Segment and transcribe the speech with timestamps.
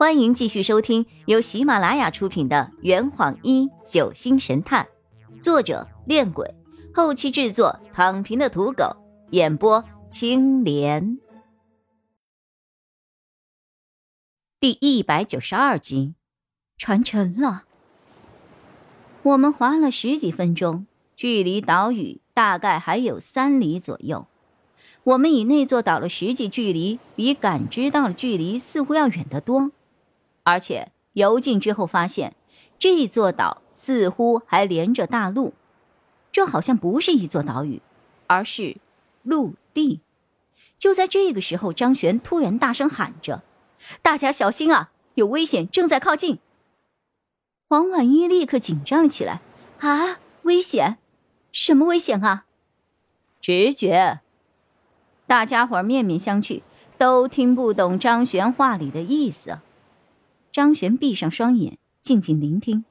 [0.00, 4.88] 欢迎继续收听由喜马拉雅出品的《圆谎一九星神探》，
[5.42, 6.54] 作者：恋鬼，
[6.94, 8.96] 后期制作：躺平的土狗，
[9.32, 11.18] 演播：青莲。
[14.58, 16.14] 第一百九十二集，
[16.78, 17.64] 传承了。
[19.24, 24.26] 我们划了十几分钟，距离岛屿大概还有三里左右。
[25.04, 29.72] 我们以那座岛的实际距离，比感知到的距离似乎要远得多。
[30.42, 32.34] 而且游进之后发现，
[32.78, 35.54] 这座岛似乎还连着大陆，
[36.32, 37.82] 这好像不是一座岛屿，
[38.26, 38.76] 而是
[39.22, 40.00] 陆地。
[40.78, 43.42] 就在这个时候，张璇突然大声喊着
[44.00, 46.38] ：“大家小心啊，有危险正在靠近！”
[47.68, 49.40] 黄婉一立刻紧张了起来
[49.80, 50.96] ：“啊，危险？
[51.52, 52.46] 什么危险啊？”
[53.40, 54.20] 直觉。
[55.26, 56.62] 大家伙面面相觑，
[56.98, 59.58] 都听不懂张璇话里的意思。
[60.52, 62.84] 张璇闭上双眼，静静聆听。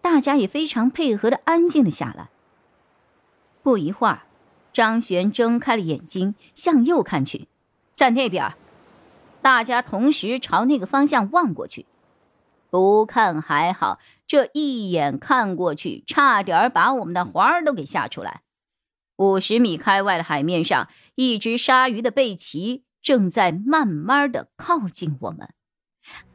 [0.00, 2.28] 大家也非常配合的安静了下来。
[3.62, 4.24] 不一会儿，
[4.72, 7.48] 张璇睁开了眼睛，向右看去，
[7.94, 8.54] 在那边。
[9.40, 11.86] 大家同时朝那个方向望过去。
[12.70, 18.42] 不看还好，这一眼看过去，差点把我们的环儿都给吓出来。
[19.16, 25.54] 五十米开外的海面上，一只鲨鱼的背鳍正在慢慢的靠近我们。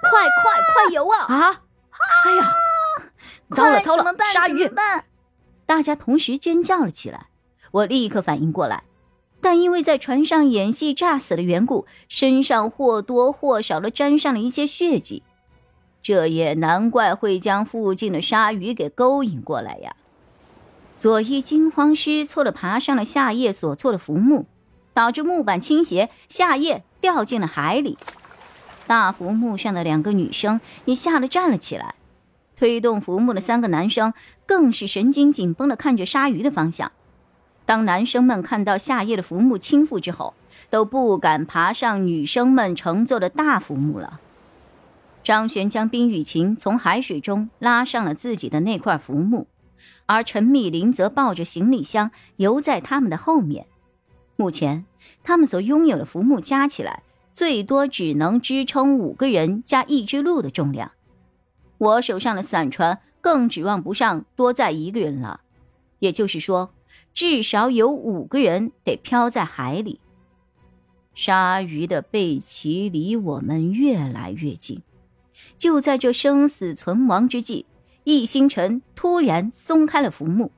[0.02, 0.09] 快
[0.42, 1.25] 快快游啊！
[1.25, 1.62] 啊！
[2.25, 2.56] 哎呀，
[3.52, 4.03] 糟了糟了！
[4.34, 4.70] 鲨鱼！
[5.66, 7.28] 大家同时尖叫了起来。
[7.72, 8.84] 我立刻反应过来，
[9.42, 15.23] 但因为在船上演戏炸死的缘故，身上或多或少的沾上了一些血迹。
[16.02, 19.95] 这也难怪会将附近的鲨鱼给勾引过来呀。
[20.95, 24.45] 佐伊惊慌失措的爬上了夏夜所措的浮木，
[24.94, 27.98] 导致木板倾斜，夏夜掉进了海里。
[28.90, 31.94] 大浮木上的两个女生也吓得站了起来，
[32.56, 34.12] 推动浮木的三个男生
[34.48, 36.92] 更是神经紧绷的看着鲨鱼的方向。
[37.67, 40.33] 当男生们看到夏夜的浮木倾覆之后，
[40.72, 44.20] 都不敢爬上女生们乘坐的大浮木了。
[45.23, 49.45] 张璇将冰雨晴从海水中拉上了自己的那块浮木，
[50.08, 53.67] 而陈密林则抱着行李箱游在他们的后面。
[54.36, 54.86] 目前，
[55.21, 57.04] 他们所拥有的浮木加起来。
[57.39, 60.92] 最多只能支撑五个人加一只鹿的重量，
[61.77, 65.39] 我手上的伞船更指望不上多载一个人了。
[66.00, 66.73] 也就是说，
[67.14, 70.02] 至少有五个人得漂在海里。
[71.16, 74.82] 鲨鱼的背鳍离我们越来越近，
[75.58, 77.66] 就在这生死存亡之际，
[78.04, 80.52] 易星辰突然松开了浮木。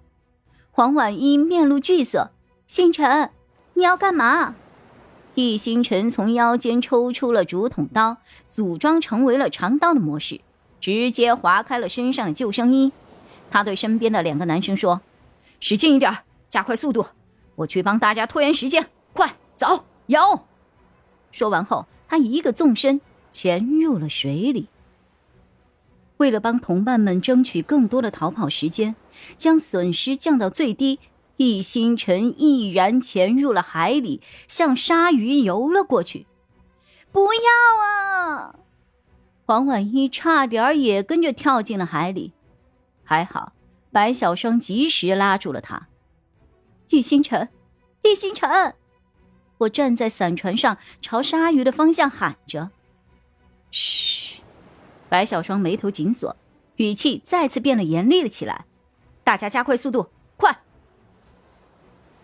[0.72, 2.32] 黄婉一面露惧色
[2.66, 3.30] ：“星辰，
[3.76, 4.56] 你要干嘛？”
[5.34, 8.18] 易星辰从腰间抽出了竹筒刀，
[8.50, 10.42] 组装成为了长刀的模式，
[10.82, 12.92] 直接划开了身上的救生衣。
[13.50, 15.02] 他对身边的两个男生说
[15.62, 16.20] ：“使劲一点，
[16.50, 17.06] 加快速度，
[17.56, 18.88] 我去帮大家拖延时间。
[19.14, 20.20] 快走，游！”
[21.32, 23.00] 说完后，他一个纵身
[23.32, 24.68] 潜入了水里。
[26.18, 28.96] 为了帮同伴们争取更多的逃跑时间，
[29.38, 31.00] 将损失降到最低。
[31.42, 36.28] 易星辰毅然潜入了海里，向鲨鱼游了过去。
[37.12, 37.42] 不要
[37.84, 38.56] 啊！
[39.48, 42.32] 黄婉一差点也跟着跳进了海里，
[43.04, 43.54] 还好
[43.92, 45.88] 白小霜及时拉住了他。
[46.90, 47.50] 易星辰，
[48.04, 48.76] 易星辰！
[49.58, 52.70] 我站在伞船上，朝鲨鱼的方向喊着
[53.72, 54.42] ：“嘘！”
[55.10, 56.36] 白小霜眉头紧锁，
[56.76, 58.66] 语气再次变得严厉了起来
[59.26, 60.10] ：“大家加快速度！”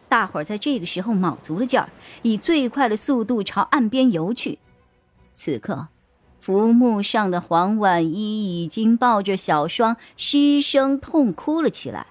[0.09, 1.90] 大伙儿在这个时候卯足了劲儿，
[2.22, 4.59] 以最快的速度朝岸边游去。
[5.34, 5.90] 此刻，
[6.40, 12.07] 浮木上的黄婉一已经抱着小双失声痛哭了起来。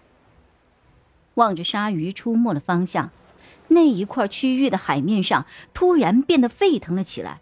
[1.34, 3.10] 望着鲨鱼出没的方向，
[3.68, 7.40] 那一块区域的海面上突然变得沸腾了起来，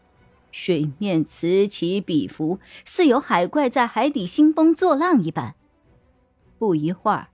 [0.51, 5.55] 水面此起彼伏，似有海怪在海底兴风作浪一般。
[6.59, 7.29] 不一会儿，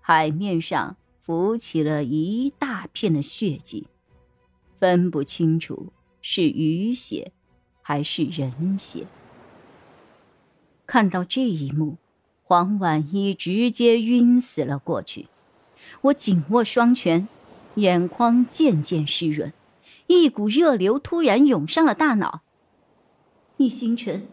[0.00, 0.96] 海面上。
[1.30, 3.86] 浮起了一大片的血迹，
[4.80, 7.30] 分不清楚是鱼血
[7.82, 9.06] 还是人血。
[10.88, 11.98] 看到这一幕，
[12.42, 15.28] 黄婉一直接晕死了过去。
[16.00, 17.28] 我紧握双拳，
[17.76, 19.52] 眼眶渐渐湿润，
[20.08, 22.40] 一股热流突然涌上了大脑。
[23.56, 24.26] 易星辰，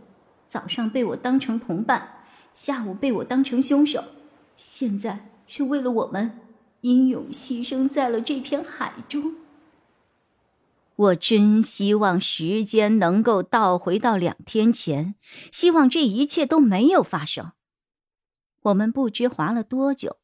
[0.47, 2.23] 早上被我当成同伴，
[2.55, 4.03] 下午被我当成凶手，
[4.55, 6.39] 现在却为了我们。
[6.87, 9.35] 英勇牺牲在了这片海中。
[10.95, 15.15] 我真希望时间能够倒回到两天前，
[15.51, 17.51] 希望这一切都没有发生。
[18.61, 20.15] 我们不知划了多久，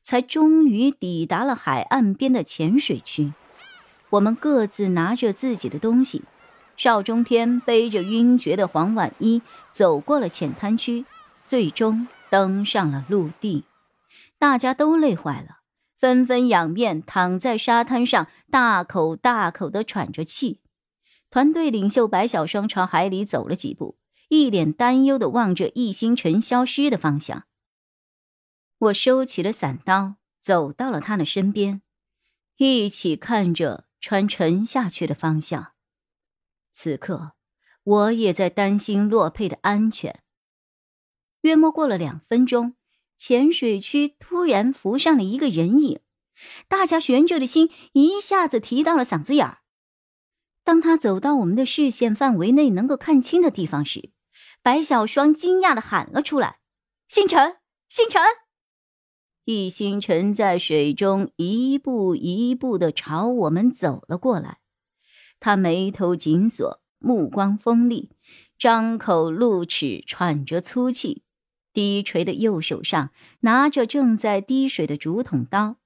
[0.00, 3.32] 才终于抵达了海岸边的浅水区。
[4.10, 6.22] 我们各自拿着自己的东西，
[6.76, 9.42] 邵中天背着晕厥的黄婉一
[9.72, 11.04] 走过了浅滩区，
[11.44, 13.64] 最终登上了陆地。
[14.38, 15.61] 大家都累坏了。
[16.02, 20.60] 纷纷仰面躺在沙滩上，大口大口的喘着气。
[21.30, 23.96] 团队领袖白小双朝海里走了几步，
[24.28, 27.44] 一脸担忧的望着易星辰消失的方向。
[28.78, 31.82] 我收起了伞刀，走到了他的身边，
[32.56, 35.74] 一起看着船沉下去的方向。
[36.72, 37.34] 此刻，
[37.84, 40.20] 我也在担心洛佩的安全。
[41.42, 42.74] 约莫过了两分钟。
[43.16, 46.00] 浅水区突然浮上了一个人影，
[46.68, 49.58] 大家悬着的心一下子提到了嗓子眼儿。
[50.64, 54.10] 当他走到我们的视线范围内能够看清的地方时，
[54.62, 56.58] 白小双惊讶的喊了出来
[57.08, 57.56] ：“星辰，
[57.88, 58.22] 星辰！”
[59.44, 64.58] 易星辰在水中一步一步的朝我们走了过来，
[65.40, 68.10] 他眉头紧锁，目光锋利，
[68.56, 71.24] 张口露齿，喘着粗气。
[71.72, 73.10] 低垂的右手上
[73.40, 75.76] 拿着正在滴水的竹筒刀，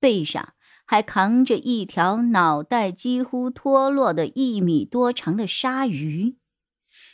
[0.00, 0.54] 背上
[0.86, 6.36] 还扛着一条脑袋几乎脱落的一米多长的鲨鱼。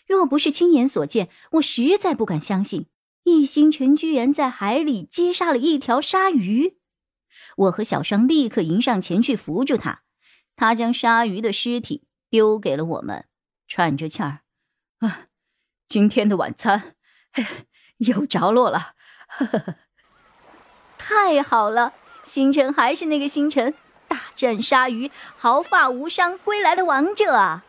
[0.07, 2.87] 若不是亲眼所见，我实在不敢相信
[3.25, 6.77] 易星辰居然在海里击杀了一条鲨鱼。
[7.57, 10.03] 我和小双立刻迎上前去扶住他，
[10.55, 13.27] 他将鲨鱼的尸体丢给了我们，
[13.67, 14.41] 喘着气儿
[15.01, 15.27] ：“啊，
[15.89, 16.95] 今天的晚餐。”
[17.99, 18.95] 有着落了，
[20.99, 21.93] 太好了！
[22.23, 23.75] 星辰还是那个星辰，
[24.09, 27.65] 大战鲨鱼，毫发无伤归来的王者啊！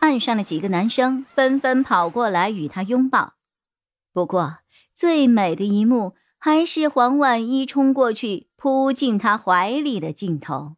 [0.00, 3.34] 岸上的几个男生纷纷跑过来与他拥抱。
[4.12, 4.58] 不过，
[4.94, 10.76] 最美的一幕还是黄婉一冲过去扑进他怀里的镜头。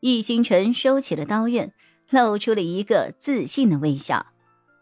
[0.00, 1.72] 易星辰收起了刀刃，
[2.10, 4.33] 露出了一个自信的微笑。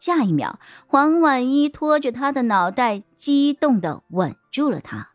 [0.02, 0.58] 下一秒，
[0.88, 5.12] 黄婉一拖着他的脑袋，激动的吻住了他。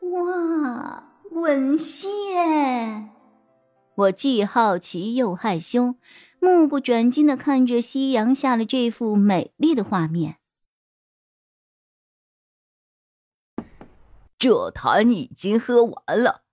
[0.00, 3.10] 哇，吻线！
[3.94, 5.96] 我既好奇又害羞，
[6.40, 10.38] 目不转睛的看着夕阳下的这幅美丽的画面。
[14.38, 16.44] 这坛已经喝完了，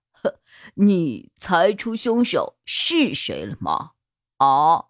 [0.74, 3.92] 你猜出凶手是谁了吗？
[4.36, 4.89] 啊？